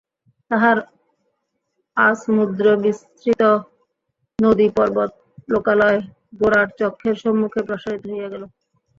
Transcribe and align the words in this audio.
তাহার 0.51 0.77
আসমুদ্রবিস্তৃত 1.97 3.41
নদীপর্বত 4.39 5.11
লোকালয় 5.49 5.99
গোরার 6.39 6.67
চক্ষের 6.79 7.15
সম্মুখে 7.23 7.61
প্রসারিত 7.67 8.03
হইয়া 8.11 8.29
গেল। 8.33 8.43